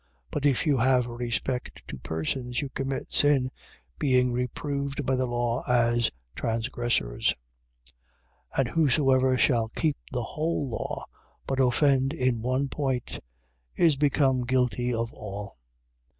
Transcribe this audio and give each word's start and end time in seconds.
But 0.31 0.47
if 0.47 0.65
you 0.65 0.77
have 0.77 1.05
respect 1.05 1.83
to 1.87 1.99
persons, 1.99 2.59
you 2.59 2.69
commit 2.69 3.13
sin, 3.13 3.51
being 3.99 4.31
reproved 4.31 5.05
by 5.05 5.15
the 5.15 5.27
law 5.27 5.63
as 5.67 6.09
transgressors. 6.35 7.35
2:10. 8.55 8.57
And 8.61 8.69
whosoever 8.69 9.37
shall 9.37 9.69
keep 9.69 9.97
the 10.11 10.23
whole 10.23 10.67
law, 10.67 11.05
but 11.45 11.59
offend 11.59 12.13
in 12.13 12.41
one 12.41 12.67
point, 12.67 13.19
is 13.75 13.95
become 13.95 14.43
guilty 14.45 14.91
of 14.91 15.13
all. 15.13 15.57